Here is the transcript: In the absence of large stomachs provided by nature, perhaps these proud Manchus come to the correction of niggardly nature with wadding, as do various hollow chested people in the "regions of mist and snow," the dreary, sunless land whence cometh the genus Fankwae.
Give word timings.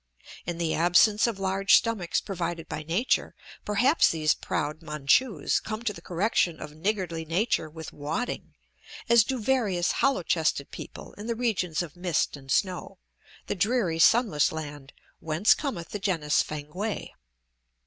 In 0.47 0.57
the 0.57 0.73
absence 0.73 1.27
of 1.27 1.37
large 1.37 1.75
stomachs 1.75 2.21
provided 2.21 2.67
by 2.67 2.81
nature, 2.81 3.35
perhaps 3.65 4.09
these 4.09 4.33
proud 4.33 4.81
Manchus 4.81 5.59
come 5.59 5.83
to 5.83 5.93
the 5.93 6.01
correction 6.01 6.59
of 6.59 6.73
niggardly 6.73 7.23
nature 7.23 7.69
with 7.69 7.93
wadding, 7.93 8.55
as 9.09 9.23
do 9.23 9.39
various 9.39 9.91
hollow 9.91 10.23
chested 10.23 10.71
people 10.71 11.13
in 11.19 11.27
the 11.27 11.35
"regions 11.35 11.83
of 11.83 11.95
mist 11.95 12.35
and 12.35 12.51
snow," 12.51 12.97
the 13.45 13.53
dreary, 13.53 13.99
sunless 13.99 14.51
land 14.51 14.91
whence 15.19 15.53
cometh 15.53 15.89
the 15.89 15.99
genus 15.99 16.41
Fankwae. 16.41 17.11